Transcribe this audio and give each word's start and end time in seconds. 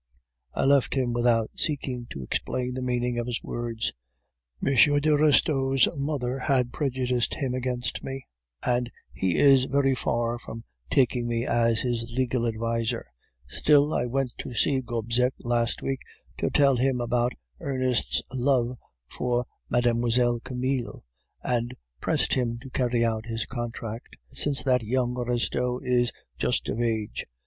"I 0.55 0.65
left 0.65 0.95
him 0.95 1.13
without 1.13 1.51
seeking 1.55 2.07
to 2.09 2.23
explain 2.23 2.73
the 2.73 2.81
meaning 2.81 3.19
of 3.19 3.27
his 3.27 3.39
words. 3.43 3.93
"M. 4.59 4.73
de 4.75 5.15
Restaud's 5.15 5.87
mother 5.95 6.39
has 6.39 6.65
prejudiced 6.73 7.35
him 7.35 7.53
against 7.53 8.03
me, 8.03 8.25
and 8.63 8.89
he 9.13 9.37
is 9.37 9.65
very 9.65 9.93
far 9.93 10.39
from 10.39 10.63
taking 10.89 11.27
me 11.27 11.45
as 11.45 11.81
his 11.81 12.11
legal 12.17 12.47
adviser; 12.47 13.05
still, 13.45 13.93
I 13.93 14.07
went 14.07 14.33
to 14.39 14.55
see 14.55 14.81
Gobseck 14.81 15.35
last 15.37 15.83
week 15.83 15.99
to 16.39 16.49
tell 16.49 16.77
him 16.77 16.99
about 16.99 17.33
Ernest's 17.59 18.23
love 18.33 18.79
for 19.07 19.45
Mlle. 19.69 20.39
Camille, 20.43 21.03
and 21.43 21.75
pressed 21.99 22.33
him 22.33 22.57
to 22.63 22.71
carry 22.71 23.05
out 23.05 23.27
his 23.27 23.45
contract, 23.45 24.17
since 24.33 24.63
that 24.63 24.81
young 24.81 25.13
Restaud 25.13 25.81
is 25.83 26.11
just 26.39 26.69
of 26.69 26.81
age. 26.81 27.27